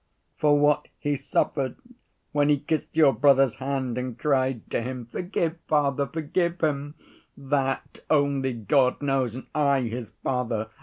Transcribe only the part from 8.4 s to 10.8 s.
God knows—and I, his father.